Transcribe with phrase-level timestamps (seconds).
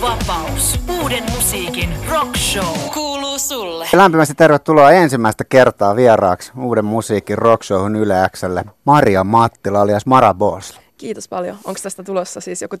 [0.00, 0.80] Vapaus.
[1.02, 2.76] Uuden musiikin rock show.
[2.94, 3.86] Kuuluu sulle.
[3.92, 8.64] Lämpimästi tervetuloa ensimmäistä kertaa vieraaksi uuden musiikin rock showhun Yle Xlle.
[8.84, 10.80] Maria Mattila alias Mara Boss.
[10.98, 11.56] Kiitos paljon.
[11.64, 12.76] Onko tästä tulossa siis joku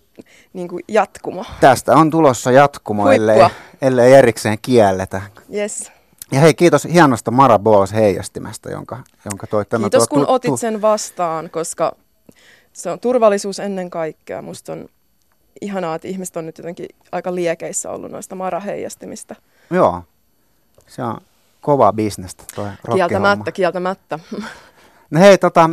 [0.52, 1.44] niin kuin jatkumo?
[1.60, 3.60] Tästä on tulossa jatkumo, ellei, Huippua.
[3.82, 5.22] ellei erikseen kielletä.
[5.54, 5.92] Yes.
[6.32, 9.84] Ja hei, kiitos hienosta Mara Boss heijastimesta, jonka, jonka toit tänne.
[9.84, 11.92] Kiitos kun tu- otit sen vastaan, koska
[12.72, 14.42] se on turvallisuus ennen kaikkea.
[14.42, 14.88] Musta on
[15.60, 19.34] ihanaa, että ihmiset on nyt jotenkin aika liekeissä ollut noista maraheijastimista.
[19.70, 20.02] Joo,
[20.86, 21.20] se on
[21.60, 22.68] kovaa bisnestä toi.
[22.94, 24.18] Kieltämättä, kieltämättä.
[25.10, 25.70] No hei, tota,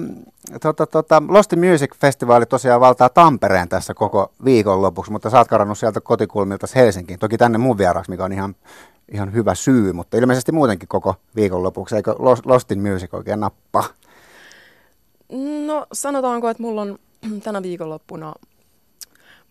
[0.62, 5.38] tota, tota, Lost in Music Festivaali tosiaan valtaa Tampereen tässä koko viikon lopuksi, mutta sä
[5.38, 7.20] oot karannut sieltä kotikulmilta Helsinkiin.
[7.20, 8.56] Toki tänne mun vieraaksi, mikä on ihan,
[9.12, 11.96] ihan hyvä syy, mutta ilmeisesti muutenkin koko viikon lopuksi.
[11.96, 13.86] Eikö Lost, Lost in Music oikein nappaa?
[15.66, 17.00] No sanotaanko, että mulla on
[17.44, 18.34] tänä viikonloppuna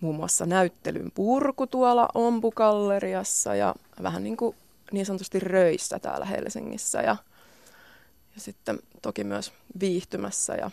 [0.03, 4.56] muun muassa näyttelyn purku tuolla Ompukalleriassa ja vähän niin kuin
[4.92, 7.17] niin sanotusti röissä täällä Helsingissä ja,
[8.34, 10.70] ja sitten toki myös viihtymässä ja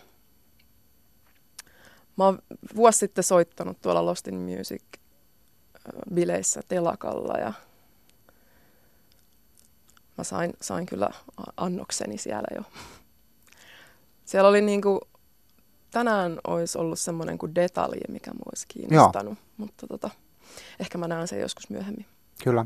[2.18, 2.40] mä oon
[2.76, 5.00] vuosi sitten soittanut tuolla Lost in Music ö,
[6.14, 7.54] bileissä telakalla ja
[10.18, 11.10] mä sain, sain kyllä
[11.58, 12.62] annokseni siellä jo.
[14.26, 15.02] Siellä oli niinku,
[15.92, 20.10] tänään olisi ollut semmoinen kuin detalji, mikä mua olisi kiinnostanut, mutta tota,
[20.80, 22.06] ehkä mä näen sen joskus myöhemmin.
[22.44, 22.66] Kyllä.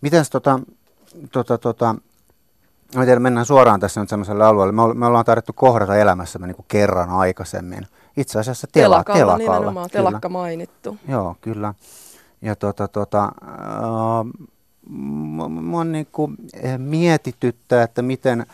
[0.00, 0.60] Miten tota,
[1.32, 1.94] tota, tota,
[2.94, 4.72] mä mennään suoraan tässä nyt semmoiselle alueelle.
[4.72, 7.86] Me, me ollaan tarvittu kohdata elämässämme niin kuin kerran aikaisemmin.
[8.16, 9.58] Itse asiassa tela, telakalla, telakalla.
[9.58, 10.04] nimenomaan, kyllä.
[10.08, 10.98] telakka mainittu.
[11.08, 11.74] Joo, kyllä.
[12.42, 14.48] Ja tota, tota, äh,
[15.48, 16.36] mua niin kuin
[16.78, 18.46] mietityttää, että miten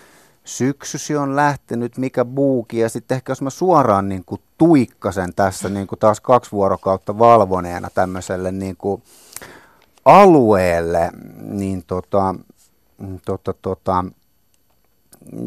[0.45, 5.69] syksysi on lähtenyt, mikä buuki, ja sitten ehkä jos mä suoraan niin kuin tuikkasen tässä
[5.69, 9.03] niin kuin taas kaksi vuorokautta valvoneena tämmöiselle niin kuin
[10.05, 12.35] alueelle, niin tota,
[13.25, 14.05] tota, tota,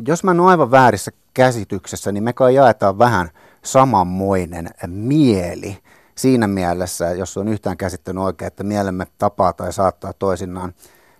[0.07, 3.29] jos mä en ole aivan väärissä käsityksessä, niin me kai jaetaan vähän
[3.63, 5.77] samanmoinen mieli
[6.15, 10.73] siinä mielessä, jos on yhtään käsittänyt oikein, että mielemme tapaa tai saattaa toisinaan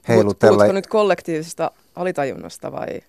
[0.07, 0.57] heilutella.
[0.57, 3.01] Puhutko nyt kollektiivisesta alitajunnasta vai?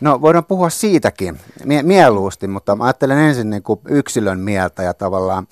[0.00, 4.94] No voidaan puhua siitäkin mie- mieluusti, mutta mä ajattelen ensin niin kuin yksilön mieltä ja
[4.94, 5.46] tavallaan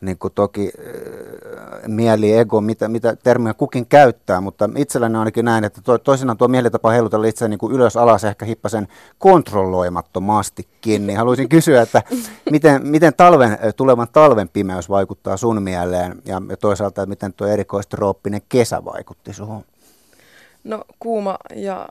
[0.00, 5.64] niin kuin toki äh, mieli, ego, mitä, mitä termiä kukin käyttää, mutta itselläni ainakin näin,
[5.64, 8.88] että to, toisinaan tuo mielitapa heilutella itse niin kuin ylös alas ehkä hippasen
[9.18, 12.02] kontrolloimattomastikin, niin haluaisin kysyä, että
[12.50, 17.46] miten, miten talven, tulevan talven pimeys vaikuttaa sun mieleen ja, ja toisaalta, että miten tuo
[17.46, 19.64] erikoistrooppinen kesä vaikutti suhun?
[20.64, 21.88] No kuuma ja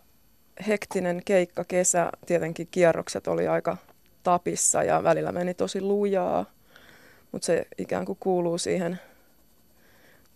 [0.67, 3.77] hektinen keikka kesä, tietenkin kierrokset oli aika
[4.23, 6.45] tapissa ja välillä meni tosi lujaa,
[7.31, 8.99] mutta se ikään kuin kuuluu siihen,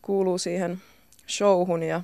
[0.02, 0.82] kuuluu siihen
[1.30, 2.02] showhun ja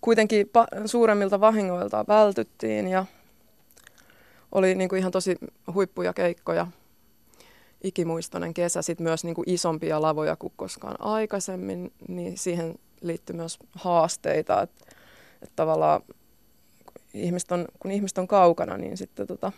[0.00, 3.06] kuitenkin pa- suuremmilta vahingoilta vältyttiin ja
[4.52, 5.36] oli niin kuin ihan tosi
[5.74, 6.66] huippuja keikkoja.
[7.84, 13.58] Ikimuistoinen kesä, sitten myös niin kuin isompia lavoja kuin koskaan aikaisemmin, niin siihen liittyy myös
[13.74, 14.96] haasteita, että
[15.42, 16.02] että tavallaan
[17.16, 19.52] ihmiset on, kun ihmiset on kaukana, niin sitten tota,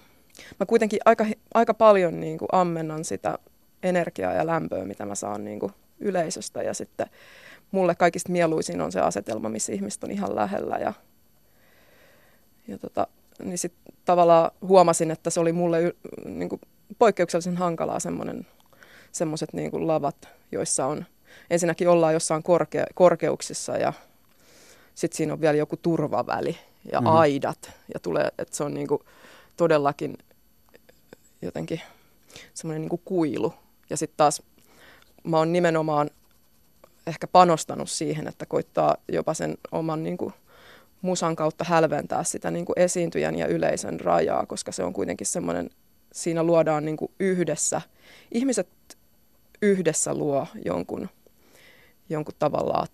[0.60, 3.38] mä kuitenkin aika, aika paljon niin kuin ammennan sitä
[3.82, 6.62] energiaa ja lämpöä, mitä mä saan niin kuin yleisöstä.
[6.62, 7.06] Ja sitten
[7.70, 10.76] mulle kaikista mieluisin on se asetelma, missä ihmiset on ihan lähellä.
[10.76, 10.92] Ja,
[12.68, 13.06] ja tota,
[13.44, 15.94] niin sitten tavallaan huomasin, että se oli mulle
[16.24, 16.60] niin kuin
[16.98, 18.46] poikkeuksellisen hankalaa semmoinen,
[19.12, 21.04] semmoiset niin kuin lavat, joissa on,
[21.50, 23.92] ensinnäkin ollaan jossain korke, korkeuksissa ja
[24.94, 26.56] sitten siinä on vielä joku turvaväli
[26.92, 27.06] ja Mhm.
[27.08, 27.18] mm-hmm.
[27.20, 29.04] aidat ja tulee, että se on niinku
[29.56, 30.18] todellakin
[31.42, 31.80] jotenkin
[32.54, 33.54] semmoinen niinku kuilu.
[33.90, 34.42] Ja sitten taas
[35.24, 36.10] mä oon nimenomaan
[37.06, 40.32] ehkä panostanut siihen, että koittaa jopa sen oman niinku
[41.02, 45.70] musan kautta hälventää sitä niinku esiintyjän ja yleisön rajaa, koska se on kuitenkin semmoinen,
[46.12, 47.80] siinä luodaan niinku yhdessä,
[48.32, 48.68] ihmiset
[49.62, 51.08] yhdessä luo jonkun,
[52.08, 52.86] jonkun tavallaan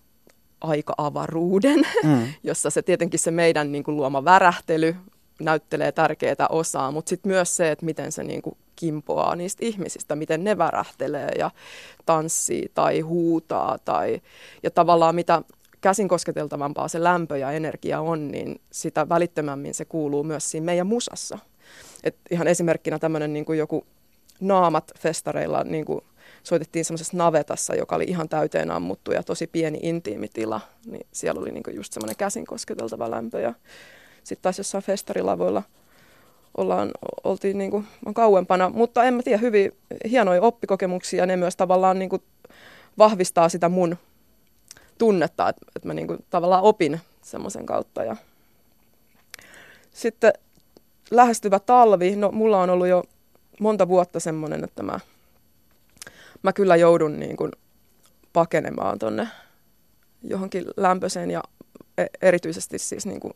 [0.65, 2.27] aika-avaruuden, Mm.
[2.43, 4.97] jossa se tietenkin se meidän niin kuin, luoma värähtely
[5.41, 10.17] näyttelee tärkeää osaa, mutta sitten myös se, että miten se niin kuin, kimpoaa niistä ihmisistä,
[10.17, 11.51] miten ne värähtelee ja
[12.07, 14.21] tanssii tai huutaa tai,
[14.63, 15.43] ja tavallaan mitä
[15.81, 20.87] käsin kosketeltavampaa se lämpö ja energia on, niin sitä välittömämmin se kuuluu myös siinä meidän
[20.87, 21.39] musassa.
[22.05, 23.87] Et ihan esimerkkinä tämmöinen niin kuin joku
[24.41, 26.01] naamat festareilla niin kuin
[26.45, 31.41] soitettiin semmoisessa navetassa, joka oli ihan täyteen ammuttu ja tosi pieni intiimi tila, niin siellä
[31.41, 33.41] oli niinku just semmoinen käsin kosketeltava lämpö.
[33.41, 33.55] Ja
[34.25, 35.63] sitten taas jossain festarilavoilla
[36.57, 36.91] ollaan,
[37.25, 39.73] oltiin niinku, on kauempana, mutta en mä tiedä, hyvin
[40.11, 41.27] hienoja oppikokemuksia.
[41.27, 42.23] Ne myös tavallaan niinku
[42.99, 43.97] vahvistaa sitä mun
[44.99, 48.05] tunnetta, että, että mä niin kuin tavallaan opin semmoisen kautta.
[48.05, 48.17] Ja
[49.91, 50.33] sitten
[51.11, 53.05] lähestyvä talvi, no mulla on ollut jo
[53.61, 55.01] monta vuotta semmoinen, että mä,
[56.45, 57.53] mä kyllä joudun niin kuin
[58.33, 59.29] pakenemaan tonne
[60.23, 61.43] johonkin lämpöiseen ja
[61.99, 63.33] e, erityisesti siis niin kuin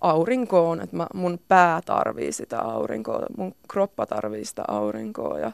[0.00, 5.52] aurinkoon, että mä, mun pää tarvii sitä aurinkoa, mun kroppa tarvii sitä aurinkoa ja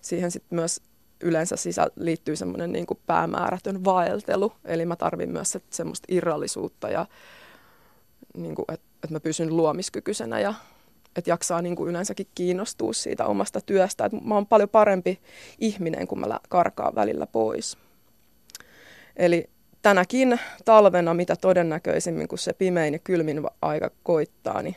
[0.00, 0.80] siihen sitten myös
[1.22, 7.06] yleensä sisä liittyy semmoinen niin päämäärätön vaeltelu, eli mä tarvin myös semmoista irrallisuutta ja
[8.36, 10.54] niin kuin, että, että mä pysyn luomiskykyisenä ja
[11.16, 14.04] että jaksaa niin kuin yleensäkin kiinnostua siitä omasta työstä.
[14.04, 15.20] Että mä oon paljon parempi
[15.58, 17.78] ihminen, kun mä karkaan välillä pois.
[19.16, 19.50] Eli
[19.82, 24.76] tänäkin talvena, mitä todennäköisimmin, kun se pimein ja kylmin aika koittaa, niin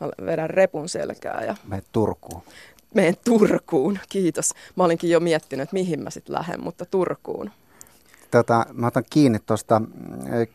[0.00, 1.44] mä vedän repun selkää.
[1.44, 2.42] Ja Menet Turkuun.
[2.94, 4.54] Meen Turkuun, kiitos.
[4.76, 7.50] Mä olinkin jo miettinyt, että mihin mä sitten lähden, mutta Turkuun.
[8.30, 9.86] Tota, mä otan kiinni tuosta mm,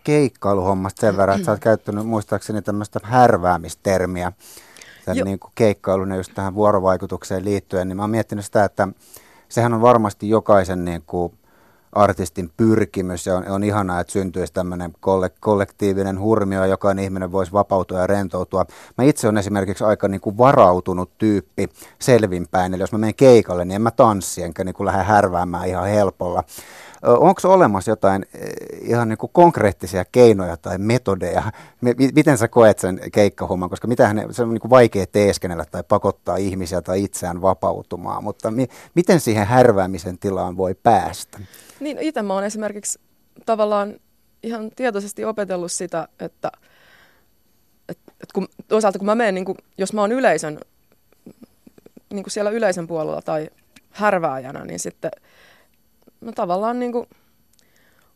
[0.04, 4.32] keikkailuhommasta sen verran, että sä oot käyttänyt muistaakseni tämmöistä härväämistermiä
[5.06, 8.88] tämän niin kuin keikkailun ja just tähän vuorovaikutukseen liittyen, niin mä oon miettinyt sitä, että
[9.50, 11.34] sehän on varmasti jokaisen niin kuin
[11.96, 14.94] artistin pyrkimys ja on, on ihanaa, että syntyisi tämmöinen
[15.40, 18.66] kollektiivinen hurmio jokainen ihminen voisi vapautua ja rentoutua.
[18.98, 21.70] Mä itse olen esimerkiksi aika niin kuin varautunut tyyppi
[22.00, 25.68] selvinpäin, eli jos mä menen keikalle, niin en mä tanssi enkä niin kuin lähde härväämään
[25.68, 26.44] ihan helpolla.
[27.06, 28.26] Onko olemassa jotain
[28.82, 31.44] ihan niin kuin konkreettisia keinoja tai metodeja?
[32.16, 33.70] Miten sä koet sen keikkahomman?
[33.70, 38.52] Koska mitähän se on niin kuin vaikea teeskennellä tai pakottaa ihmisiä tai itseään vapautumaan, mutta
[38.52, 41.40] mi- miten siihen härväämisen tilaan voi päästä?
[41.80, 43.00] Niin, itse mä oon esimerkiksi
[43.46, 43.96] tavallaan
[44.44, 46.52] ihan tietoisesti opetellut sitä, että,
[47.90, 49.46] että, että kun, toisaalta kun mä menen, niin
[49.78, 50.60] jos mä oon yleisön,
[52.14, 53.50] niin siellä yleisön puolella tai
[53.92, 55.12] härvääjänä, niin sitten
[56.20, 57.06] mä tavallaan niin kuin,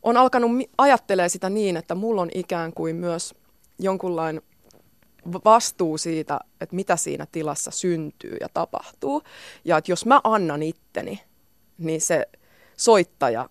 [0.02, 3.34] on alkanut ajattelee sitä niin, että mulla on ikään kuin myös
[3.78, 4.42] jonkunlainen
[5.44, 9.22] vastuu siitä, että mitä siinä tilassa syntyy ja tapahtuu.
[9.64, 11.20] Ja että jos mä annan itteni,
[11.78, 12.28] niin se
[12.76, 13.48] soittaja,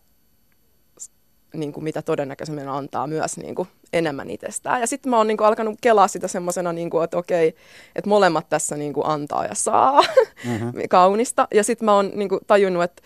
[1.53, 4.81] niin kuin mitä todennäköisemmin antaa myös niin kuin enemmän itsestään.
[4.81, 7.55] Ja sitten mä oon niin kuin alkanut kelaa sitä semmoisena, niin kuin, että okei,
[7.95, 10.01] että molemmat tässä niin kuin antaa ja saa
[10.45, 10.73] mm-hmm.
[10.89, 11.47] kaunista.
[11.53, 13.01] Ja sitten mä oon niin kuin tajunnut, että,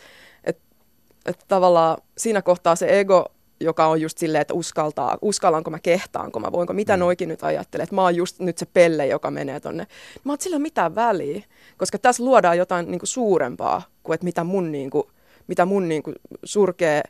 [1.26, 3.26] että, tavallaan siinä kohtaa se ego
[3.60, 7.00] joka on just silleen, että uskaltaa, uskallanko mä, kehtaanko mä, voinko, mitä mm.
[7.00, 9.88] noikin nyt ajattelee, että mä oon just nyt se pelle, joka menee tonne.
[10.24, 11.44] Mä oon sillä mitään väliä,
[11.78, 15.04] koska tässä luodaan jotain niin kuin suurempaa kuin että mitä mun, niin kuin,
[15.48, 17.04] mitä mun niin kuin surkee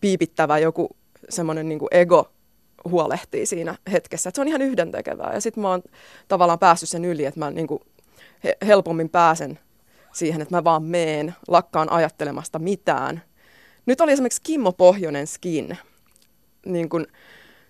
[0.00, 0.96] piipittävä joku
[1.28, 2.30] semmoinen niin ego
[2.84, 4.28] huolehtii siinä hetkessä.
[4.28, 5.34] Että se on ihan yhdentekevää.
[5.34, 5.82] Ja sitten mä oon
[6.28, 7.82] tavallaan päässyt sen yli, että mä niin kuin
[8.66, 9.58] helpommin pääsen
[10.18, 13.22] siihen, että mä vaan meen, lakkaan ajattelemasta mitään.
[13.86, 15.78] Nyt oli esimerkiksi Kimmo Pohjonen Skin,
[16.66, 17.06] niin kuin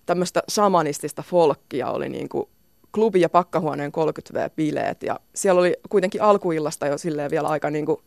[0.07, 2.49] tämmöistä samanistista folkkia oli niin kuin
[2.93, 5.03] klubi- ja pakkahuoneen 30V-bileet.
[5.03, 8.01] Ja siellä oli kuitenkin alkuillasta jo silleen vielä aika niin kuin,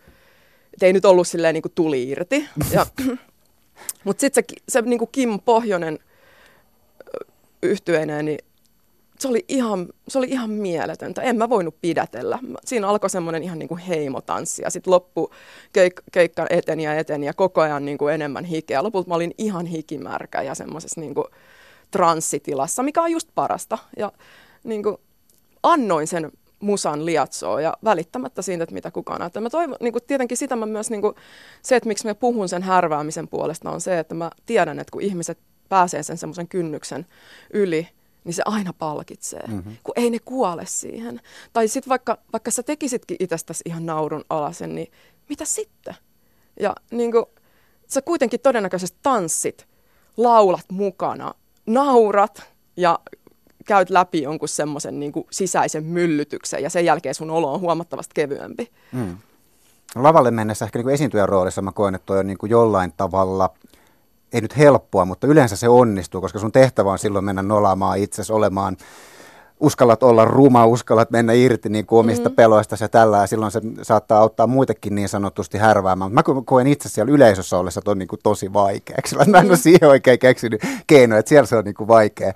[0.82, 2.48] ei nyt ollut silleen niin kuin tuli irti.
[2.72, 2.86] Ja
[4.04, 6.00] mutta sitten se, se niin kuin Kim Pohjonen
[7.64, 8.40] yhtyeenä, niin
[9.22, 11.22] se oli, ihan, se oli ihan mieletöntä.
[11.22, 12.40] En mä voinut pidätellä.
[12.66, 15.32] Siinä alkoi semmoinen ihan niin kuin heimotanssi ja sitten loppu
[15.78, 18.84] keik- keikka eteni ja eteni ja koko ajan niin kuin enemmän hikeä.
[18.84, 21.26] Lopulta mä olin ihan hikimärkä ja semmoisessa niin kuin
[21.92, 23.78] transsitilassa, mikä on just parasta.
[23.98, 24.12] Ja
[24.64, 24.98] niin kuin
[25.64, 29.42] annoin sen musan liatsoa ja välittämättä siitä, että mitä kukaan näyttää.
[29.42, 31.16] Mä toivon, niin kuin tietenkin sitä mä myös, niin kuin,
[31.62, 35.02] se, että miksi mä puhun sen härväämisen puolesta on se, että mä tiedän, että kun
[35.02, 35.38] ihmiset
[35.70, 37.06] pääsee sen semmoisen kynnyksen
[37.54, 37.88] yli,
[38.24, 39.76] niin se aina palkitsee, mm-hmm.
[39.84, 41.22] kun ei ne kuole siihen.
[41.54, 44.92] Tai sitten vaikka, vaikka sä tekisitkin itsestäsi ihan naurun alasen, niin
[45.30, 45.96] mitä sitten?
[46.60, 47.26] Ja niin kuin,
[47.88, 49.68] sä kuitenkin todennäköisesti tanssit,
[50.18, 51.34] laulat mukana,
[51.66, 52.44] naurat
[52.78, 53.00] ja
[53.66, 58.72] käyt läpi jonkun semmoisen niin sisäisen myllytyksen ja sen jälkeen sun olo on huomattavasti kevyempi.
[58.92, 59.18] Mm.
[59.96, 62.94] Lavalle mennessä ehkä niin kuin esiintyjän roolissa mä koen, että toi on niin kuin jollain
[62.98, 63.50] tavalla,
[64.34, 68.34] ei nyt helppoa, mutta yleensä se onnistuu, koska sun tehtävä on silloin mennä nolaamaan itsesi
[68.34, 68.78] olemaan
[69.60, 72.36] uskallat olla ruma, uskallat mennä irti niin kuin omista mm-hmm.
[72.36, 76.12] peloista ja tällä, ja silloin se saattaa auttaa muitakin niin sanotusti härväämään.
[76.12, 79.16] Mä koen itse siellä yleisössä ollessa on niin kuin tosi vaikeaksi.
[79.16, 79.58] Mä en ole mm-hmm.
[79.58, 82.34] siihen oikein keksinyt keinoja, että siellä se on niin kuin vaikea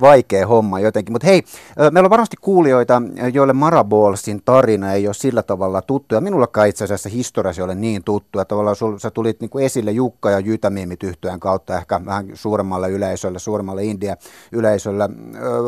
[0.00, 1.12] vaikea homma jotenkin.
[1.12, 1.42] Mutta hei,
[1.90, 6.14] meillä on varmasti kuulijoita, joille Marabolsin tarina ei ole sillä tavalla tuttu.
[6.14, 8.38] Ja minullakaan itse asiassa historiasi ole niin tuttu.
[8.38, 12.90] Ja tavallaan sul, sä tulit niinku esille Jukka ja Jytämiimit yhtyeen kautta ehkä vähän suuremmalle
[12.90, 15.08] yleisölle, suuremmalle India-yleisölle.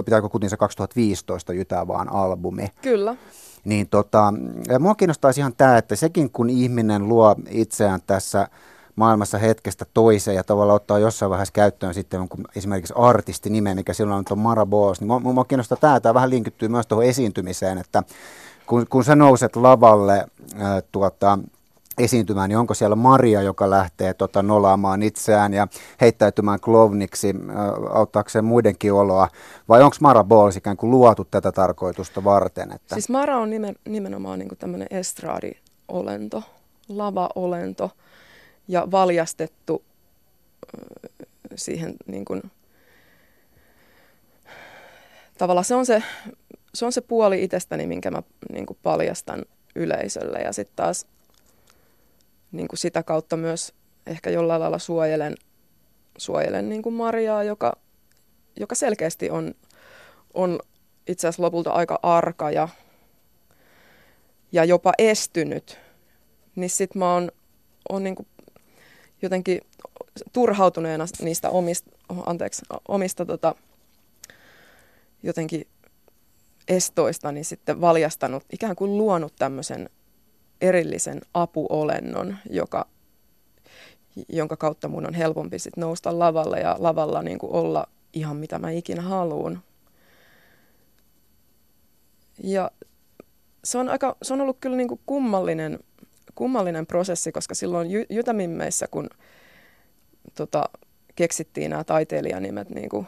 [0.04, 2.68] Pitääkö kutin se 2015 Jytää vaan albumi?
[2.82, 3.16] Kyllä.
[3.64, 4.35] Niin tota,
[4.78, 8.49] mua kiinnostaisi ihan tämä, että sekin kun ihminen luo itseään tässä
[8.96, 14.24] maailmassa hetkestä toiseen ja tavallaan ottaa jossain vaiheessa käyttöön sitten jonkun esimerkiksi artistinime, mikä silloin
[14.30, 14.66] on Mara.
[15.00, 18.02] Niin mua, mua kiinnostaa tämä, tämä vähän linkittyy myös tuohon esiintymiseen, että
[18.66, 20.26] kun, kun sä nouset lavalle
[20.58, 21.38] ää, tuota,
[21.98, 25.68] esiintymään, niin onko siellä Maria, joka lähtee tota, nolaamaan itseään ja
[26.00, 27.56] heittäytymään klovniksi äh,
[27.96, 29.28] auttaakseen muidenkin oloa,
[29.68, 32.72] vai onko Mara Balls ikään kuin luotu tätä tarkoitusta varten?
[32.72, 32.94] Että...
[32.94, 36.42] Siis Mara on nimen, nimenomaan niin tämmöinen estraadi-olento,
[36.88, 37.90] lava-olento
[38.68, 39.85] ja valjastettu
[41.54, 42.42] siihen niin kuin,
[45.38, 46.02] tavallaan se on se,
[46.75, 49.44] se on se puoli itsestäni, minkä mä niin kuin paljastan
[49.75, 50.38] yleisölle.
[50.38, 51.06] Ja sitten taas
[52.52, 53.75] niin kuin sitä kautta myös
[54.06, 55.35] ehkä jollain lailla suojelen,
[56.18, 57.76] suojelen niin kuin Mariaa, joka,
[58.61, 59.54] joka selkeästi on,
[60.35, 60.61] on
[61.06, 62.68] itse asiassa lopulta aika arka ja,
[64.52, 65.78] ja jopa estynyt,
[66.56, 67.32] niin sitten mä oon,
[67.88, 68.28] oon niin kuin
[69.26, 69.61] jotenkin
[70.33, 71.90] turhautuneena niistä omista,
[72.26, 73.54] anteeksi, omista tota,
[75.23, 75.66] jotenkin
[76.68, 79.90] estoista, niin sitten valjastanut, ikään kuin luonut tämmöisen
[80.61, 82.87] erillisen apuolennon, joka,
[84.28, 88.59] jonka kautta mun on helpompi sit nousta lavalle ja lavalla niin kuin olla ihan mitä
[88.59, 89.62] mä ikinä haluan.
[92.42, 92.71] Ja
[93.64, 95.78] se on, aika, se on ollut kyllä niin kuin kummallinen,
[96.36, 99.08] kummallinen prosessi, koska silloin Jy- Jytämimmeissä, kun
[100.34, 100.64] tota,
[101.16, 103.06] keksittiin nämä taiteilijanimet niin kuin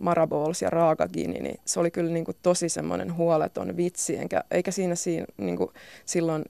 [0.00, 4.70] Marabols ja Raagagini, niin se oli kyllä niin kuin tosi semmoinen huoleton vitsi, enkä, eikä
[4.70, 5.70] siinä, siinä niin kuin
[6.04, 6.44] silloin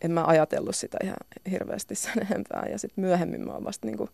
[0.00, 1.16] en mä ajatellut sitä ihan
[1.50, 2.66] hirveästi sen enempää.
[2.70, 4.10] Ja sitten myöhemmin mä oon vasta niin kuin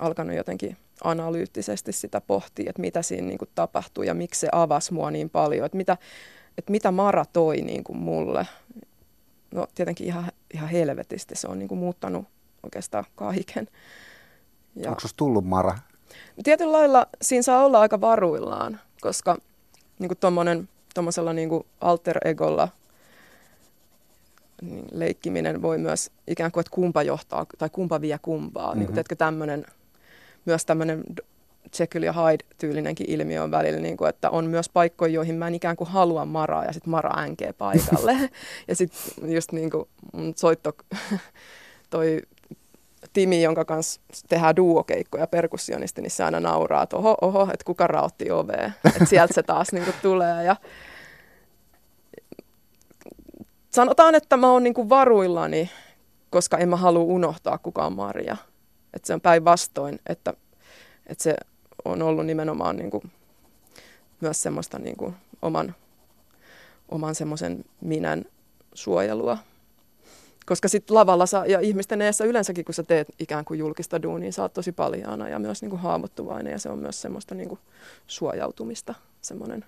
[0.00, 4.94] alkanut jotenkin analyyttisesti sitä pohtia, että mitä siinä niin kuin tapahtui ja miksi se avasi
[4.94, 5.96] mua niin paljon, että mitä,
[6.58, 8.46] että mitä Mara toi niin kuin mulle.
[9.54, 12.24] No tietenkin ihan, ihan helvetisti, se on niin kuin muuttanut
[12.62, 13.68] oikeastaan kaiken.
[14.76, 15.78] Ja Onko tullut Mara?
[16.44, 19.36] Tietyllä lailla siinä saa olla aika varuillaan, koska
[19.98, 20.18] niin kuin
[20.94, 21.50] tuommoisella niin
[21.80, 22.68] alter egolla
[24.62, 28.66] niin leikkiminen voi myös ikään kuin, että kumpa johtaa tai kumpa vie kumpaa.
[28.66, 28.78] Mm-hmm.
[28.78, 29.18] Niin kuin, mhm.
[29.18, 29.66] tämmöinen,
[30.44, 31.04] myös tämmöinen
[31.78, 35.54] Jekyll ja Hyde-tyylinenkin ilmiö on välillä, niin kuin, että on myös paikkoja, joihin mä en
[35.54, 38.16] ikään kuin halua maraa ja sitten mara änkee paikalle.
[38.68, 40.72] ja sitten just niin kuin mun soitto,
[41.90, 42.22] toi
[43.12, 47.86] Timi, jonka kanssa tehdään duokeikkoja perkussionisti, niin se aina nauraa, että oho, oho, että kuka
[47.86, 48.70] raotti ovea.
[48.84, 50.44] Että sieltä se taas niin kuin tulee.
[50.44, 50.56] Ja,
[53.70, 55.70] sanotaan, että mä oon niinku varuillani,
[56.30, 58.36] koska en mä halua unohtaa kukaan Maria.
[58.94, 60.34] Että se on päinvastoin, että,
[61.06, 61.36] että se
[61.88, 63.02] on ollut nimenomaan niinku
[64.20, 65.74] myös semmoista niinku oman,
[66.88, 68.24] oman semmoisen minän
[68.74, 69.38] suojelua.
[70.46, 74.32] Koska sitten lavalla saa, ja ihmisten eessä yleensäkin, kun sä teet ikään kuin julkista duunia,
[74.32, 77.58] sä oot tosi paljaana ja myös niinku haavoittuvainen ja se on myös semmoista niinku
[78.06, 79.64] suojautumista, semmoinen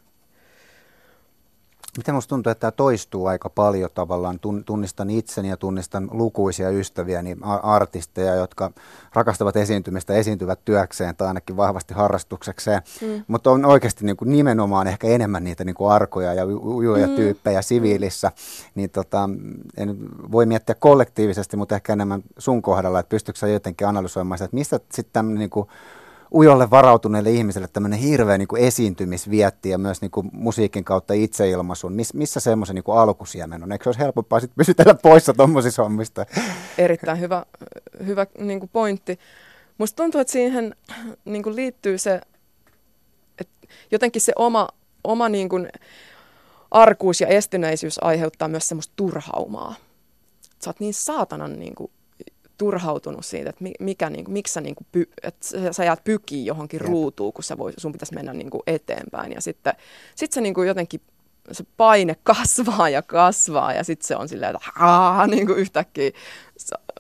[1.97, 4.39] Miten minusta tuntuu, että tämä toistuu aika paljon tavallaan.
[4.67, 8.71] Tunnistan itseni ja tunnistan lukuisia ystäviä, niin artisteja, jotka
[9.15, 12.83] rakastavat esiintymistä, esiintyvät työkseen tai ainakin vahvasti harrastuksekseen.
[13.03, 13.25] Mm.
[13.29, 17.15] Mutta on oikeasti niin kuin nimenomaan ehkä enemmän niitä niin kuin arkoja ja ujoja mm.
[17.15, 18.33] tyyppejä siviilissä.
[18.75, 19.31] Niin tota,
[19.77, 19.97] en
[20.33, 25.13] voi miettiä kollektiivisesti, mutta ehkä enemmän sun kohdalla, että pystytkö jotenkin analysoimaan että mistä sitten
[25.13, 25.69] tämmöinen niin kuin
[26.35, 31.93] ujolle varautuneille ihmisille tämmöinen hirveä niin kuin esiintymisvietti ja myös niin kuin musiikin kautta itseilmaisun.
[31.93, 33.73] Miss, missä semmoisen niin alkusiemen on?
[33.73, 36.27] Eikö se olisi helpompaa sitten pysytellä poissa tuommoisissa hommista?
[36.79, 37.45] Erittäin hyvä,
[38.07, 39.19] hyvä niin kuin pointti.
[39.79, 40.75] Musta tuntuu, että siihen
[41.25, 42.21] niin kuin liittyy se,
[43.39, 44.69] että jotenkin se oma,
[45.05, 45.69] oma niin kuin
[46.71, 49.75] arkuus ja estyneisyys aiheuttaa myös semmoista turhaumaa.
[50.65, 51.91] Sä oot niin saatanan niin kuin
[52.61, 56.47] turhautunut siitä, että mikä, niin kuin, miksi sä, niin kuin, py, että sä jäät pykiin
[56.47, 59.33] johonkin ruutuun, kun sä vois, sun pitäisi mennä niin kuin eteenpäin.
[59.33, 59.75] Ja sitten
[60.14, 61.00] sit se niin kuin jotenkin
[61.52, 66.11] se paine kasvaa ja kasvaa ja sitten se on silleen, että aah, niin kuin yhtäkkiä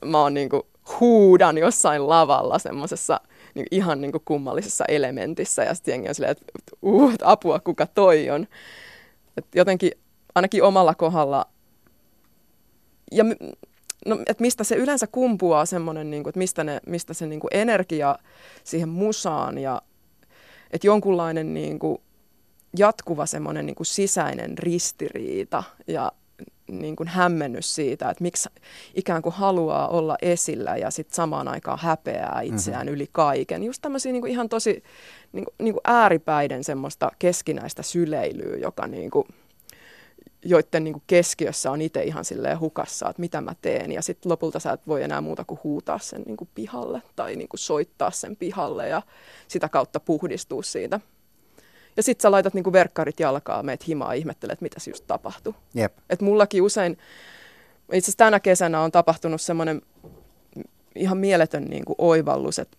[0.04, 0.62] mä oon niin kuin
[1.00, 3.20] huudan jossain lavalla semmoisessa
[3.54, 6.46] niin ihan niin kuin kummallisessa elementissä ja sitten jengi on silleen, että
[6.82, 8.46] uh, apua, kuka toi on.
[9.36, 9.92] Et jotenkin
[10.34, 11.46] ainakin omalla kohdalla
[13.12, 13.24] ja
[14.06, 17.40] no, että mistä se yleensä kumpuaa semmoinen, niin kuin, että mistä, ne, mistä se niin
[17.40, 18.18] kuin energia
[18.64, 19.82] siihen musaan ja
[20.70, 21.98] että jonkunlainen niin kuin,
[22.76, 26.12] jatkuva semmoinen niin kuin sisäinen ristiriita ja
[26.70, 28.48] niin kuin hämmennys siitä, että miksi
[28.94, 32.94] ikään kuin haluaa olla esillä ja sitten samaan aikaan häpeää itseään mm-hmm.
[32.94, 33.62] yli kaiken.
[33.62, 34.82] Just tämmöisiä niin kuin ihan tosi
[35.32, 39.24] niin kuin, niin kuin ääripäiden semmoista keskinäistä syleilyä, joka niin kuin,
[40.44, 43.92] joiden niin keskiössä on itse ihan silleen hukassa, että mitä mä teen.
[43.92, 47.36] Ja sitten lopulta sä et voi enää muuta kuin huutaa sen niin kuin pihalle tai
[47.36, 49.02] niin kuin soittaa sen pihalle ja
[49.48, 51.00] sitä kautta puhdistua siitä.
[51.96, 55.54] Ja sitten sä laitat niin kuin verkkarit jalkaa, meet himaa ihmettelet, että mitä just tapahtui.
[55.74, 55.98] Jep.
[56.10, 59.82] Et mullakin usein, itse asiassa tänä kesänä on tapahtunut semmoinen
[60.94, 62.76] ihan mieletön niin kuin oivallus, että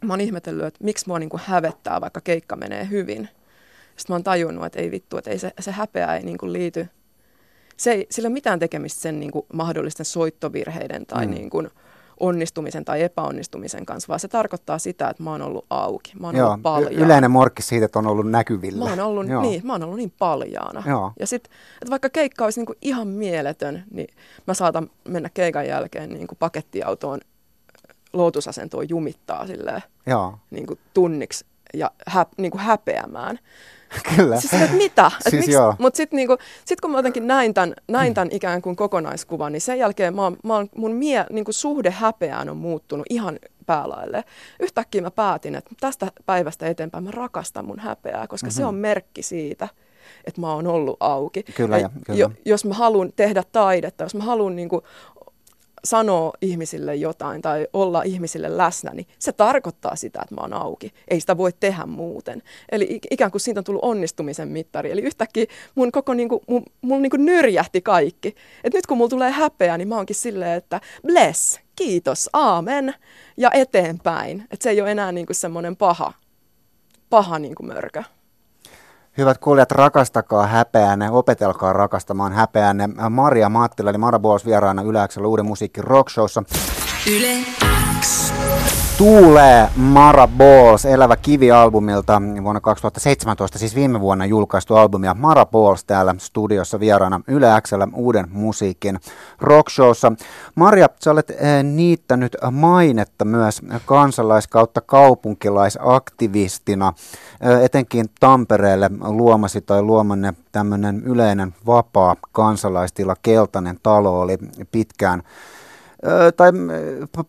[0.00, 3.28] mä oon ihmetellyt, että miksi mua niin kuin hävettää, vaikka keikka menee hyvin.
[3.96, 6.52] Sitten mä oon tajunnut, että ei vittu, että ei se, se häpeä ei niin kuin
[6.52, 6.88] liity,
[7.76, 11.34] se ei, sillä ei ole mitään tekemistä sen niin kuin mahdollisten soittovirheiden tai mm.
[11.34, 11.70] niin kuin
[12.20, 16.36] onnistumisen tai epäonnistumisen kanssa, vaan se tarkoittaa sitä, että mä oon ollut auki, mä oon
[16.36, 17.04] Joo, ollut paljaana.
[17.04, 18.84] yleinen morkki siitä, että on ollut näkyvillä.
[18.84, 19.42] Mä oon ollut, Joo.
[19.42, 20.82] niin, mä oon ollut niin paljaana.
[20.86, 21.12] Joo.
[21.20, 21.44] Ja sit,
[21.82, 24.08] että vaikka keikka olisi niinku ihan mieletön, niin
[24.46, 27.20] mä saatan mennä keikan jälkeen niinku pakettiautoon
[28.12, 33.38] lootusasentoon jumittaa silleen, Joo, niinku tunniksi ja hä, niinku häpeämään.
[34.16, 34.40] kyllä.
[34.40, 35.06] Siis että mitä?
[35.06, 35.52] Et Siis miksi?
[35.52, 35.74] joo.
[35.78, 39.60] Mutta sitten niinku, sit kun mä jotenkin näin tämän, näin tämän ikään kuin kokonaiskuvan, niin
[39.60, 44.24] sen jälkeen mä oon, mä oon, mun mie, niinku suhde häpeään on muuttunut ihan päälaille.
[44.60, 48.56] Yhtäkkiä mä päätin, että tästä päivästä eteenpäin mä rakastan mun häpeää, koska mm-hmm.
[48.56, 49.68] se on merkki siitä,
[50.24, 51.42] että mä oon ollut auki.
[51.42, 52.18] Kyllä, ja- kyllä.
[52.18, 54.82] Jo, jos mä haluan tehdä taidetta, jos mä haluan niinku
[55.84, 60.92] sanoa ihmisille jotain tai olla ihmisille läsnä, niin se tarkoittaa sitä, että mä oon auki.
[61.08, 62.42] Ei sitä voi tehdä muuten.
[62.72, 64.90] Eli ik- ikään kuin siitä on tullut onnistumisen mittari.
[64.90, 68.34] Eli yhtäkkiä mun koko niinku, mun, mun niinku nyrjähti kaikki.
[68.64, 72.94] Et nyt kun mulla tulee häpeä, niin mä oonkin silleen, että bless, kiitos, aamen
[73.36, 74.40] ja eteenpäin.
[74.50, 76.12] Että se ei ole enää niinku semmoinen paha,
[77.10, 78.02] paha niinku mörkö.
[79.18, 79.38] Hyvät
[79.70, 82.88] rakastakaa häpeänne, opetelkaa rakastamaan häpeänne.
[83.10, 86.42] Maria Mattila, eli Mara Bols vieraana Yläksellä uuden musiikki rockshowssa.
[87.10, 87.36] Yle.
[89.02, 95.14] Tuulee Mara Balls, Elävä kivi-albumilta vuonna 2017, siis viime vuonna julkaistu albumia.
[95.14, 99.00] Mara Balls täällä studiossa vieraana Yle Xllä uuden musiikin
[99.40, 100.12] rockshowssa.
[100.54, 106.92] Maria, sä olet eh, niittänyt mainetta myös kansalais- kautta kaupunkilaisaktivistina,
[107.40, 114.38] eh, etenkin Tampereelle luomasi tai luomanne tämmöinen yleinen vapaa kansalaistila Keltainen talo oli
[114.72, 115.22] pitkään
[116.36, 116.52] tai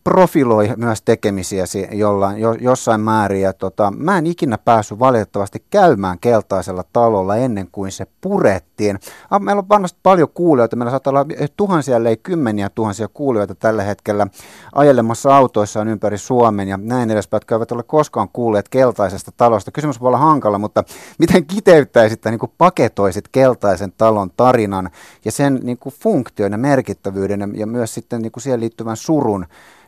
[0.04, 3.42] profiloi myös tekemisiäsi jollain, jo, jossain määrin.
[3.42, 9.00] Ja tota, mä en ikinä päässyt valitettavasti käymään keltaisella talolla ennen kuin se purettiin.
[9.40, 10.76] Meillä on varmasti paljon kuulijoita.
[10.76, 11.26] Meillä saattaa olla
[11.58, 14.28] tuhansia, ellei kymmeniä tuhansia kuulijoita tällä hetkellä
[14.76, 19.72] ajelemassa autoissaan ympäri Suomen ja näin edespäin, jotka eivät ole koskaan kuulleet keltaisesta talosta.
[19.72, 20.84] Kysymys voi olla hankala, mutta
[21.20, 24.90] miten kiteyttäisit tai niin paketoisit keltaisen talon tarinan
[25.26, 28.97] ja sen niin kuin funktion ja merkittävyyden ja- ja myös sitten niin kuin siihen liittyvän
[28.97, 29.45] surun.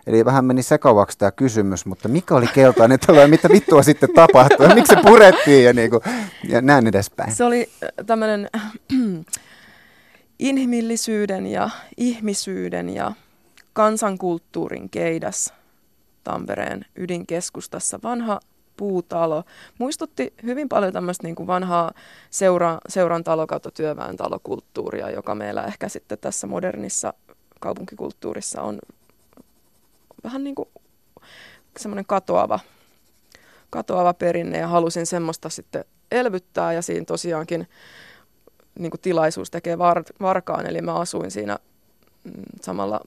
[0.08, 4.10] Eli vähän meni sekavaksi tämä kysymys, mutta mikä oli keltainen talo ja mitä vittua sitten
[4.16, 6.02] tapahtui miksi se purettiin ja, niin kuin,
[6.48, 7.36] ja näin edespäin.
[7.36, 7.70] Se oli
[8.06, 8.50] tämmöinen
[10.40, 13.12] inhimillisyyden ja ihmisyyden ja
[13.74, 15.54] kansankulttuurin keidas
[16.24, 18.00] Tampereen ydinkeskustassa.
[18.04, 18.40] Vanha
[18.78, 19.44] puutalo.
[19.80, 21.92] Muistutti hyvin paljon tämmöistä niin kuin vanhaa
[22.30, 27.14] seura, seuran talo kautta työväen talokulttuuria, joka meillä ehkä sitten tässä modernissa
[27.60, 28.80] kaupunkikulttuurissa on
[30.24, 30.70] vähän niin kuin
[31.78, 32.60] semmoinen katoava,
[33.70, 37.68] katoava perinne ja halusin semmoista sitten elvyttää ja siinä tosiaankin
[38.80, 41.60] niin kuin tilaisuus tekee var, varkaan, eli mä asuin siinä
[42.24, 43.00] mm, samalla,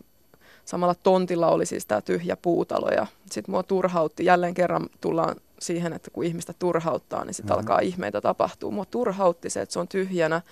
[0.64, 5.92] samalla tontilla oli siis tämä tyhjä puutalo ja sitten mua turhautti, jälleen kerran tullaan siihen,
[5.92, 7.58] että kun ihmistä turhauttaa, niin sitten Mhm.
[7.58, 7.70] mm-hmm.
[7.70, 8.70] alkaa ihmeitä tapahtuu.
[8.70, 10.42] Mua turhautti se, että se on tyhjänä,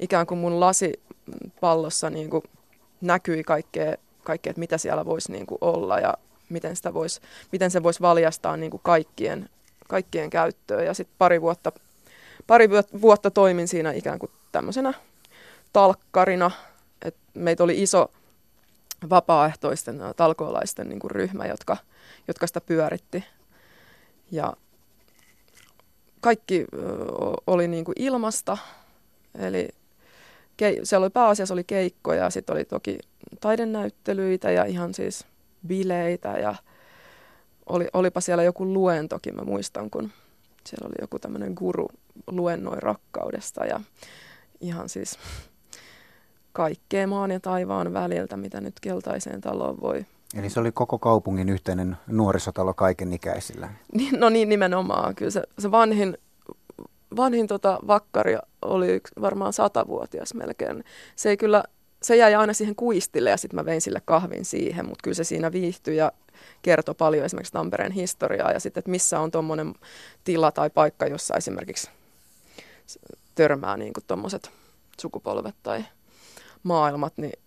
[0.00, 2.42] ikään kuin mun lasipallossa niin kuin
[3.00, 6.14] näkyi kaikkea, kaikkea, että mitä siellä voisi niin kuin olla ja
[6.48, 7.20] miten, sitä vois,
[7.52, 9.48] miten se voisi valjastaa niin kuin kaikkien,
[9.88, 10.86] kaikkien käyttöön.
[10.86, 11.72] Ja sitten pari vuotta,
[12.46, 14.94] pari vuot- vuotta toimin siinä ikään kuin tämmöisenä
[15.72, 16.50] talkkarina.
[17.04, 18.10] Et meitä oli iso
[19.10, 21.76] vapaaehtoisten talkoolaisten niin kuin ryhmä, jotka,
[22.28, 23.24] jotka sitä pyöritti.
[24.30, 24.52] Ja
[26.20, 26.66] kaikki
[27.46, 28.58] oli niin kuin ilmasta,
[29.34, 29.68] eli
[30.60, 32.98] kei, siellä oli pääasiassa oli keikkoja ja sitten oli toki
[33.40, 35.26] taidenäyttelyitä ja ihan siis
[35.66, 36.54] bileitä ja
[37.66, 40.10] oli, olipa siellä joku luentokin, mä muistan, kun
[40.66, 41.88] siellä oli joku tämmöinen guru
[42.26, 43.80] luennoi rakkaudesta ja
[44.60, 45.18] ihan siis
[46.52, 50.06] kaikkea maan ja taivaan väliltä, mitä nyt keltaiseen taloon voi.
[50.34, 53.68] Eli se oli koko kaupungin yhteinen nuorisotalo kaiken ikäisillä.
[54.18, 55.14] No niin, nimenomaan.
[55.14, 56.18] Kyllä se, se vanhin,
[57.16, 60.84] vanhin tota vakkari oli varmaan satavuotias melkein.
[61.16, 61.64] Se ei kyllä,
[62.02, 65.24] se jäi aina siihen kuistille ja sitten mä vein sille kahvin siihen, mutta kyllä se
[65.24, 66.12] siinä viihtyi ja
[66.62, 69.74] kertoi paljon esimerkiksi Tampereen historiaa ja sitten, että missä on tuommoinen
[70.24, 71.90] tila tai paikka, jossa esimerkiksi
[73.34, 74.50] törmää niin tuommoiset
[75.00, 75.84] sukupolvet tai
[76.62, 77.38] maailmat, niin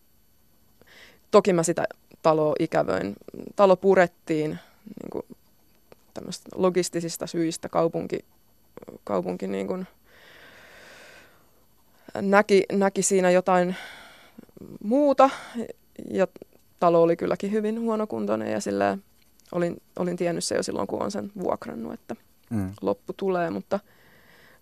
[1.32, 1.88] toki mä sitä
[2.22, 3.16] taloa ikävöin.
[3.56, 5.24] Talo purettiin niin
[6.56, 8.26] logistisista syistä kaupunki,
[9.04, 9.88] kaupunki niin kuin
[12.22, 13.76] näki, näki siinä jotain
[14.84, 15.30] muuta
[16.10, 16.28] ja
[16.80, 18.98] talo oli kylläkin hyvin huonokuntoinen ja sillä
[19.52, 22.16] olin, olin tiennyt se jo silloin, kun on sen vuokrannut, että
[22.50, 22.72] mm.
[22.82, 23.80] loppu tulee, mutta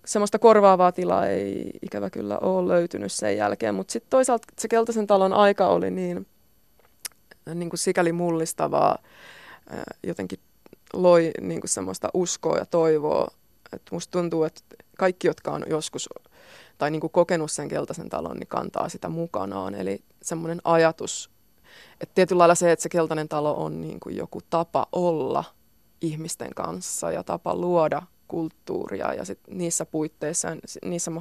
[0.06, 5.08] semmoista korvaavaa tilaa ei ikävä kyllä ole löytynyt sen jälkeen, mutta sitten toisaalta se Keltaisen
[5.08, 6.28] talon aika oli niin,
[7.56, 8.98] niin kuin sikäli mullistavaa,
[10.04, 10.40] jotenkin
[10.94, 13.28] loi niin kuin semmoista uskoa ja toivoa,
[13.74, 14.62] että musta tuntuu, että
[14.98, 16.10] kaikki, jotka on joskus
[16.78, 19.76] tai niin kuin kokenut sen keltaisen talon, niin kantaa sitä mukanaan.
[19.76, 21.30] Eli semmoinen ajatus,
[22.02, 25.44] että tietyllä lailla se, että se keltainen talo on niin kuin joku tapa olla
[26.02, 30.48] ihmisten kanssa ja tapa luoda kulttuuria ja sit niissä puitteissa,
[30.86, 31.12] niissä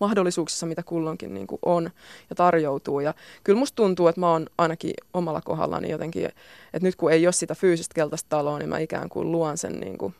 [0.00, 1.90] mahdollisuuksissa, mitä kulloinkin niin kuin on
[2.30, 3.00] ja tarjoutuu.
[3.00, 7.26] Ja kyllä musta tuntuu, että mä oon ainakin omalla kohdallani jotenkin, että nyt kun ei
[7.26, 10.14] ole sitä fyysistä keltaista taloa, niin mä ikään kuin luon sen niin kuin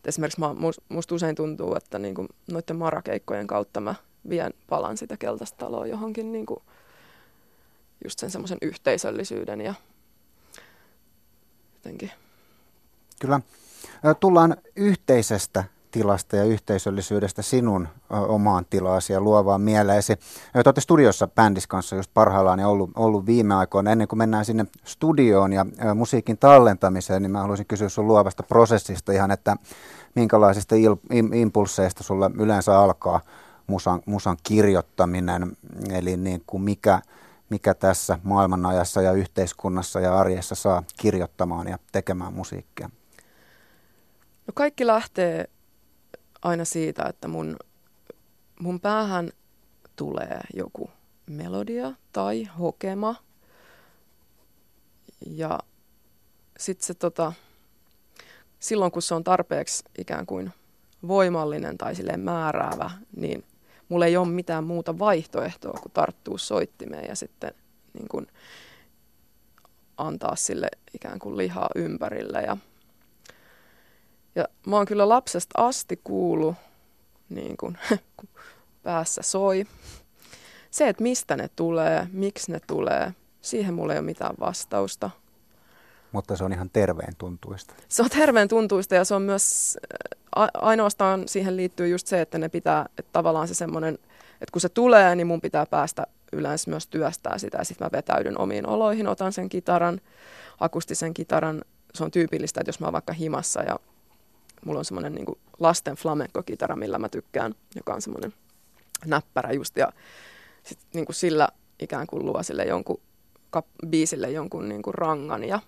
[0.00, 0.54] et esimerkiksi mä,
[0.88, 3.94] musta usein tuntuu, että niin kuin noiden marakeikkojen kautta mä
[4.28, 6.62] vien palan sitä keltaista taloa johonkin niin kuin
[8.04, 9.74] just sen semmoisen yhteisöllisyyden ja
[11.74, 12.10] jotenkin.
[13.20, 13.40] Kyllä.
[14.20, 20.16] Tullaan yhteisestä tilasta ja yhteisöllisyydestä sinun omaan tilaasi ja luovaan mieleesi.
[20.52, 23.90] Te olette studiossa bändis kanssa just parhaillaan ja ollut, ollut viime aikoina.
[23.90, 29.12] Ennen kuin mennään sinne studioon ja musiikin tallentamiseen, niin mä haluaisin kysyä sun luovasta prosessista
[29.12, 29.56] ihan, että
[30.14, 30.96] minkälaisista il,
[31.34, 33.20] impulseista sulla yleensä alkaa
[33.66, 35.56] musan, musan kirjoittaminen,
[35.90, 37.02] eli niin kuin mikä,
[37.50, 42.90] mikä tässä maailmanajassa ja yhteiskunnassa ja arjessa saa kirjoittamaan ja tekemään musiikkia?
[44.46, 45.48] No kaikki lähtee
[46.42, 47.56] aina siitä, että mun,
[48.60, 49.30] mun päähän
[49.96, 50.90] tulee joku
[51.26, 53.14] melodia tai hokema.
[55.26, 55.58] Ja
[56.58, 57.32] sitten se tota,
[58.60, 60.52] silloin kun se on tarpeeksi ikään kuin
[61.08, 63.44] voimallinen tai sille määräävä, niin
[63.88, 67.54] mulla ei ole mitään muuta vaihtoehtoa kuin tarttua soittimeen ja sitten
[67.92, 68.26] niin kuin
[69.96, 72.42] antaa sille ikään kuin lihaa ympärille.
[72.42, 72.56] Ja,
[74.34, 76.54] ja mä oon kyllä lapsesta asti kuullut,
[77.28, 77.78] niin kuin,
[78.16, 78.28] kun
[78.82, 79.66] päässä soi.
[80.70, 85.10] Se, että mistä ne tulee, miksi ne tulee, siihen mulla ei ole mitään vastausta.
[86.12, 87.74] Mutta se on ihan terveen tuntuista.
[87.88, 89.78] Se on terveen tuntuista ja se on myös,
[90.54, 93.94] ainoastaan siihen liittyy just se, että ne pitää, että tavallaan se semmoinen,
[94.32, 97.90] että kun se tulee, niin mun pitää päästä yleensä myös työstää sitä ja sitten mä
[97.92, 100.00] vetäydyn omiin oloihin, otan sen kitaran,
[100.60, 101.64] akustisen kitaran.
[101.94, 103.78] Se on tyypillistä, että jos mä oon vaikka himassa ja
[104.64, 105.26] mulla on semmoinen niin
[105.58, 108.32] lasten flamenco-kitara, millä mä tykkään, joka on semmoinen
[109.06, 109.92] näppärä just ja
[110.62, 113.00] sit niin kuin sillä ikään kuin luo sille jonkun
[113.50, 115.60] kap- biisille jonkun niin kuin rangan ja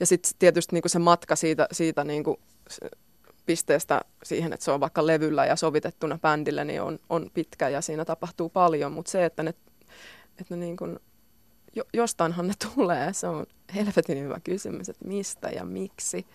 [0.00, 2.36] ja sitten tietysti niin kuin se matka siitä, siitä niin kuin
[3.46, 7.80] pisteestä siihen, että se on vaikka levyllä ja sovitettuna bändille, niin on, on pitkä ja
[7.80, 8.92] siinä tapahtuu paljon.
[8.92, 9.54] Mutta se, että ne,
[10.40, 10.98] että ne niin kuin,
[11.76, 16.26] jo, jostainhan ne tulee, se on helvetin hyvä kysymys, että mistä ja miksi.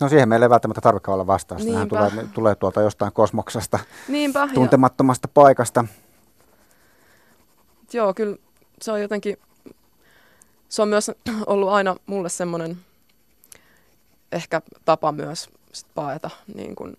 [0.00, 1.70] No siihen meillä ei välttämättä tarvitse olla vastausta.
[1.70, 5.32] Nehän tulee, tulee tuolta jostain kosmoksesta, Niinpä, tuntemattomasta ja...
[5.34, 5.84] paikasta.
[7.92, 8.36] Joo, kyllä
[8.82, 9.36] se on jotenkin
[10.68, 11.10] se on myös
[11.46, 12.78] ollut aina mulle semmoinen
[14.32, 16.96] ehkä tapa myös sit paeta niin kuin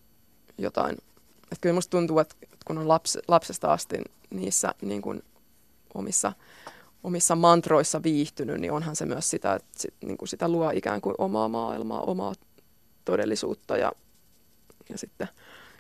[0.58, 0.98] jotain.
[1.44, 2.36] Että kyllä musta tuntuu, että
[2.68, 3.98] kun on laps, lapsesta asti
[4.30, 5.24] niissä niin kuin
[5.94, 6.34] omissa,
[7.04, 11.02] omissa mantroissa viihtynyt, niin onhan se myös sitä, että sit, niin kuin sitä luo ikään
[11.02, 12.34] kuin omaa maailmaa, omaa
[13.06, 13.92] todellisuutta ja,
[14.90, 15.28] ja sitten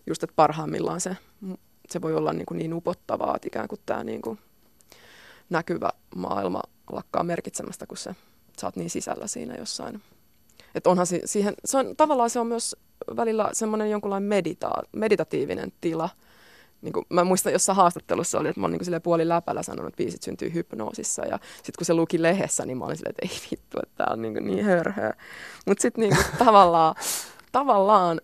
[0.07, 1.17] just, että parhaimmillaan se,
[1.89, 4.39] se voi olla niin, kuin niin upottavaa, että ikään kuin tämä niin kuin
[5.49, 8.15] näkyvä maailma lakkaa merkitsemästä, kun se,
[8.59, 10.01] sä oot niin sisällä siinä jossain.
[10.75, 12.75] Että onhan si- siihen, se on, tavallaan se on myös
[13.15, 16.09] välillä semmoinen jonkunlainen medita- meditatiivinen tila.
[16.81, 19.97] Niin kuin mä muistan jossain haastattelussa oli, että mä oon niin puoli läpällä sanonut, että
[19.97, 21.25] biisit syntyy hypnoosissa.
[21.25, 24.07] Ja sitten kun se luki lehdessä, niin mä olin silleen, että ei vittu, että tää
[24.13, 25.13] on niin, niin hörhöä.
[25.65, 26.95] Mutta sitten niin tavallaan,
[27.51, 28.21] tavallaan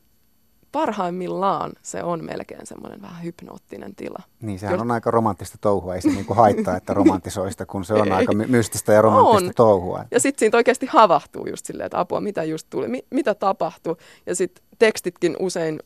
[0.76, 4.20] parhaimmillaan se on melkein semmoinen vähän hypnoottinen tila.
[4.42, 4.82] Niin, sehän Jos...
[4.82, 8.94] on aika romanttista touhua, ei se niinku haittaa, että romantisoista, kun se on aika mystistä
[8.94, 9.54] ja romanttista on.
[9.56, 10.06] touhua.
[10.12, 13.96] Ja sitten siinä oikeasti havahtuu just silleen, että apua, mitä just tuli, mi- mitä tapahtui.
[14.26, 15.80] Ja sitten tekstitkin usein,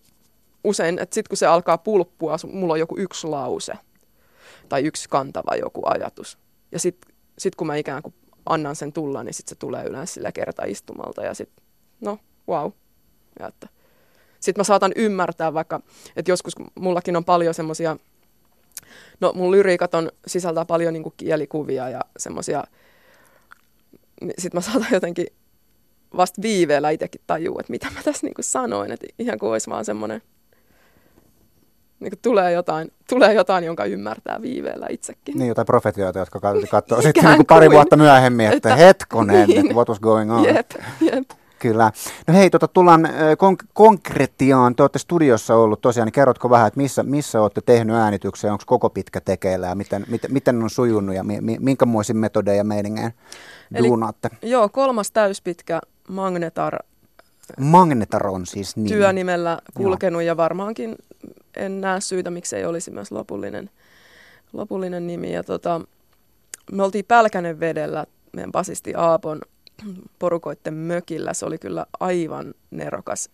[0.63, 3.73] usein että sitten kun se alkaa pulppua, mulla on joku yksi lause
[4.69, 6.37] tai yksi kantava joku ajatus.
[6.71, 8.13] Ja sitten sit kun mä ikään kuin
[8.45, 11.65] annan sen tulla, niin sitten se tulee yleensä sillä kertaistumalta ja sitten,
[12.01, 12.71] no, wow.
[13.39, 13.67] Ja että
[14.39, 15.81] sitten mä saatan ymmärtää vaikka,
[16.15, 17.97] että joskus mullakin on paljon semmoisia,
[19.19, 22.63] no mun lyriikat on, sisältää paljon niin kielikuvia ja semmoisia,
[24.37, 25.27] sitten mä saatan jotenkin
[26.17, 29.85] vasta viiveellä itsekin tajua, että mitä mä tässä niin sanoin, että ihan kuin olisi vaan
[29.85, 30.21] semmoinen,
[31.99, 35.37] niin kuin tulee, jotain, tulee jotain, jonka ymmärtää viiveellä itsekin.
[35.37, 36.39] Niin, jotain profetioita, jotka
[36.71, 39.59] katsoo sitten niin kuin pari vuotta myöhemmin, että, että hetkonen, niin.
[39.59, 40.43] että what was going on.
[40.43, 41.29] Jep, jep.
[41.59, 41.91] Kyllä.
[42.27, 44.75] No hei, tota, tullaan konk- konkretiaan.
[44.75, 48.63] Te olette studiossa ollut tosiaan, niin kerrotko vähän, että missä, missä olette tehnyt äänityksiä, onko
[48.67, 52.63] koko pitkä tekeillä ja miten, miten, miten on sujunut ja mi, mi, minkämoisin metodeja ja
[52.63, 53.13] meiningeen
[53.77, 54.29] duunaatte?
[54.41, 56.79] Joo, kolmas täyspitkä Magnetar.
[57.59, 58.89] Magnetar on siis nimi.
[58.89, 60.27] Työnimellä kulkenut joo.
[60.27, 60.95] ja varmaankin
[61.55, 63.69] en näe syytä, miksi ei olisi myös lopullinen,
[64.53, 65.33] lopullinen nimi.
[65.33, 65.81] Ja tota,
[66.71, 69.41] me oltiin Pälkänen vedellä meidän basisti Aapon
[70.19, 71.33] porukoitten mökillä.
[71.33, 73.29] Se oli kyllä aivan nerokas,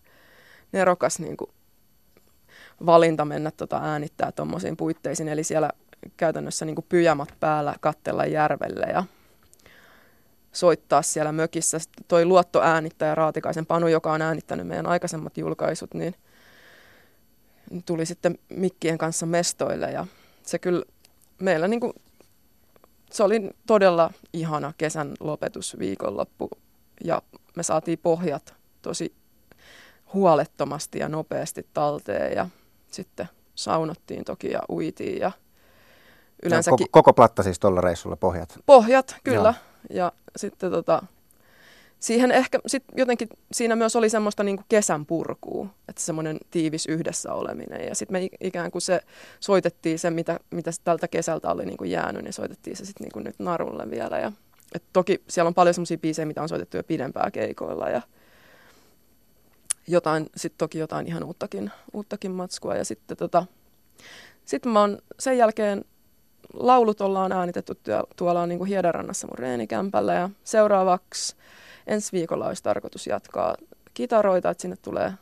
[0.72, 1.50] nerokas niin kuin
[2.86, 5.28] valinta mennä tota äänittää tuommoisiin puitteisiin.
[5.28, 5.70] Eli siellä
[6.16, 9.04] käytännössä niin kuin pyjamat päällä kattella järvelle ja
[10.52, 11.78] soittaa siellä mökissä.
[12.08, 16.14] Toi luottoäänittäjä Raatikaisen Panu, joka on äänittänyt meidän aikaisemmat julkaisut, niin
[17.84, 20.06] tuli sitten mikkien kanssa mestoille ja
[20.42, 20.82] se kyllä
[21.38, 21.92] meillä niin kuin
[23.12, 26.50] se oli todella ihana kesän lopetusviikonloppu
[27.04, 27.22] ja
[27.56, 29.14] me saatiin pohjat tosi
[30.14, 32.48] huolettomasti ja nopeasti talteen ja
[32.90, 35.32] sitten saunottiin toki ja uitiin ja
[36.42, 36.74] yleensäkin...
[36.74, 38.58] Ja koko, koko platta siis tuolla reissulla pohjat?
[38.66, 39.54] Pohjat, kyllä.
[39.90, 39.96] Joo.
[39.98, 41.02] Ja sitten tota,
[42.00, 46.86] siihen ehkä sit jotenkin siinä myös oli semmoista niin kuin kesän purkua, että semmoinen tiivis
[46.86, 47.88] yhdessä oleminen.
[47.88, 49.00] Ja sitten me ikään kuin se
[49.40, 53.12] soitettiin se, mitä, mitä tältä kesältä oli niin kuin jäänyt, niin soitettiin se sitten niin
[53.12, 54.18] kuin nyt narulle vielä.
[54.18, 54.32] Ja,
[54.74, 58.02] et toki siellä on paljon semmoisia biisejä, mitä on soitettu jo pidempää keikoilla ja
[59.86, 62.74] jotain, sitten toki jotain ihan uuttakin, uuttakin matskua.
[62.74, 63.46] Ja sitten tota,
[64.44, 65.84] sit mä oon sen jälkeen
[66.52, 67.74] laulut ollaan äänitetty
[68.16, 71.36] tuolla on niin kuin Hiedarannassa mun reenikämpällä ja seuraavaksi
[71.86, 73.54] ensi viikolla olisi tarkoitus jatkaa
[73.94, 75.12] kitaroita, että sinne tulee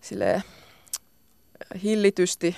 [0.00, 0.42] sille
[1.82, 2.56] hillitysti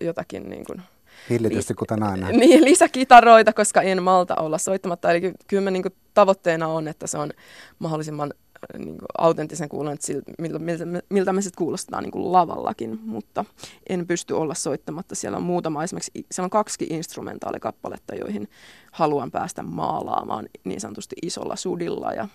[0.00, 0.82] jotakin niin kuin,
[1.30, 2.28] Hillitysti kuten aina.
[2.32, 5.10] Niin, lisäkitaroita, koska en malta olla soittamatta.
[5.10, 7.30] Eli kyllä niin kuin, tavoitteena on, että se on
[7.78, 8.34] mahdollisimman
[8.78, 13.44] niin kuin, autenttisen kuulon, että miltä, miltä, miltä me sitten kuulostaa niin kuin lavallakin, mutta
[13.88, 15.14] en pysty olla soittamatta.
[15.14, 18.48] Siellä on muutama, esimerkiksi siellä on kaksi instrumentaalikappaletta, joihin
[18.92, 22.28] haluan päästä maalaamaan niin sanotusti isolla sudilla ja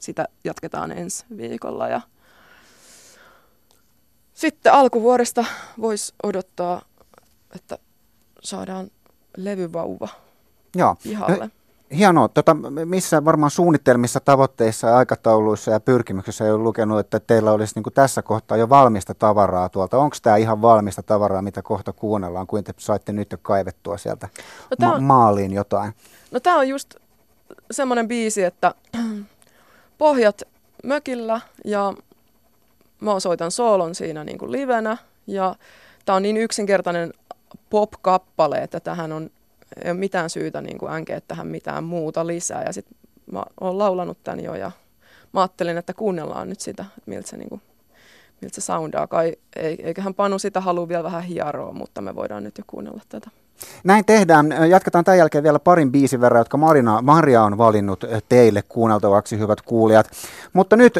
[0.00, 1.88] sitä jatketaan ensi viikolla.
[1.88, 2.00] Ja
[4.34, 5.44] sitten alkuvuodesta
[5.80, 6.82] voisi odottaa,
[7.54, 7.78] että
[8.42, 8.90] saadaan
[9.36, 10.08] levyvauva
[10.74, 10.96] Joo.
[11.02, 11.44] pihalle.
[11.44, 11.50] No,
[11.96, 12.28] Hienoa.
[12.28, 17.82] Tota, missä varmaan suunnitelmissa, tavoitteissa aikatauluissa ja pyrkimyksissä ei ole lukenut, että teillä olisi niin
[17.82, 19.98] kuin tässä kohtaa jo valmista tavaraa tuolta.
[19.98, 24.28] Onko tämä ihan valmista tavaraa, mitä kohta kuunnellaan, kuin te saitte nyt jo kaivettua sieltä
[24.80, 25.94] no, ma- on, maaliin jotain?
[26.30, 26.94] No tämä on just
[27.70, 28.74] semmoinen biisi, että
[29.98, 30.42] pohjat
[30.84, 31.94] mökillä ja
[33.00, 35.54] mä soitan soolon siinä niin kuin livenä ja
[36.04, 37.12] tämä on niin yksinkertainen
[37.70, 39.30] pop-kappale, että tähän on
[39.84, 42.62] ei ole mitään syytä niin kuin änkeä tähän mitään muuta lisää.
[42.62, 42.96] Ja sitten
[43.32, 44.70] mä oon laulanut tämän jo ja
[45.32, 47.62] mä ajattelin, että kuunnellaan nyt sitä, että miltä se, niin kuin,
[48.40, 49.06] miltä se soundaa.
[49.06, 53.30] Kai, eiköhän Panu sitä halua vielä vähän hieroa, mutta me voidaan nyt jo kuunnella tätä.
[53.84, 54.46] Näin tehdään.
[54.70, 59.62] Jatketaan tämän jälkeen vielä parin biisin verran, jotka Marina, Maria on valinnut teille kuunneltavaksi, hyvät
[59.62, 60.10] kuulijat.
[60.52, 60.94] Mutta nyt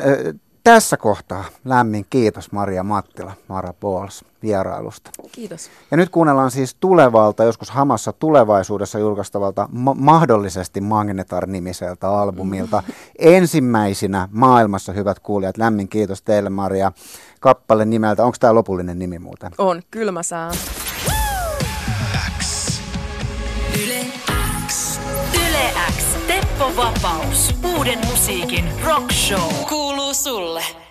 [0.65, 5.11] tässä kohtaa lämmin kiitos Maria Mattila, Mara Pauls vierailusta.
[5.33, 5.71] Kiitos.
[5.91, 12.83] Ja nyt kuunnellaan siis tulevalta, joskus hamassa tulevaisuudessa julkaistavalta ma- mahdollisesti Magnetar-nimiseltä albumilta.
[12.87, 12.95] Mm.
[13.19, 16.93] Ensimmäisinä maailmassa, hyvät kuulijat, lämmin kiitos teille Maria.
[17.41, 19.53] Kappale nimeltä, onko tämä lopullinen nimi muuten?
[19.59, 20.51] On, Kylmä sää.
[26.55, 27.55] Teppo Vapaus.
[27.65, 29.53] Uuden musiikin rock show.
[29.69, 30.84] Kuuluu sulle.